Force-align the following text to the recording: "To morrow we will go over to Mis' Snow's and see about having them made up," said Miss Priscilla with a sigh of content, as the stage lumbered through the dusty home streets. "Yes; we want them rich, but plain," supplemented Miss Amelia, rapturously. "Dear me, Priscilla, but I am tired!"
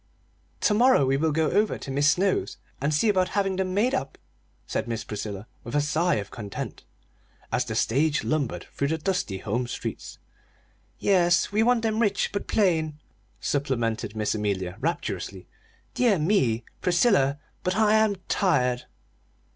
"To 0.61 0.73
morrow 0.73 1.05
we 1.05 1.15
will 1.15 1.31
go 1.31 1.51
over 1.51 1.77
to 1.77 1.91
Mis' 1.91 2.09
Snow's 2.09 2.57
and 2.81 2.91
see 2.91 3.07
about 3.07 3.29
having 3.37 3.57
them 3.57 3.75
made 3.75 3.93
up," 3.93 4.17
said 4.65 4.87
Miss 4.87 5.03
Priscilla 5.03 5.45
with 5.63 5.75
a 5.75 5.79
sigh 5.79 6.15
of 6.15 6.31
content, 6.31 6.83
as 7.51 7.65
the 7.65 7.75
stage 7.75 8.23
lumbered 8.23 8.65
through 8.73 8.87
the 8.87 8.97
dusty 8.97 9.37
home 9.37 9.67
streets. 9.67 10.17
"Yes; 10.97 11.51
we 11.51 11.61
want 11.61 11.83
them 11.83 11.99
rich, 11.99 12.31
but 12.33 12.47
plain," 12.47 12.97
supplemented 13.39 14.15
Miss 14.15 14.33
Amelia, 14.33 14.75
rapturously. 14.79 15.47
"Dear 15.93 16.17
me, 16.17 16.63
Priscilla, 16.81 17.37
but 17.61 17.75
I 17.75 17.93
am 17.93 18.15
tired!" 18.27 18.85